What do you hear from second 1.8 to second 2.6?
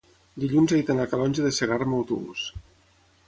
amb autobús.